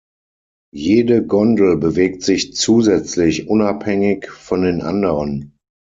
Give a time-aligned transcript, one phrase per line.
[0.73, 5.55] Jede Gondel bewegt sich zusätzlich unabhängig von den anderen.